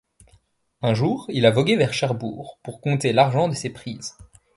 Un 0.81 0.95
jour 0.95 1.27
il 1.29 1.45
a 1.45 1.51
vogué 1.51 1.75
vers 1.75 1.93
Cherbourg, 1.93 2.57
Pour 2.63 2.81
compter 2.81 3.13
l'argent 3.13 3.47
de 3.47 3.53
ses 3.53 3.69
prises. 3.69 4.17